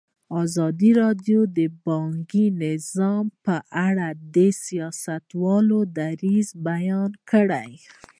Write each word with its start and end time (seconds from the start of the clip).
ازادي 0.43 0.91
راډیو 1.01 1.39
د 1.57 1.59
بانکي 1.85 2.45
نظام 2.63 3.25
په 3.45 3.55
اړه 3.87 4.07
د 4.35 4.37
سیاستوالو 4.63 5.79
دریځ 5.97 6.47
بیان 6.67 7.11
کړی. 7.31 7.71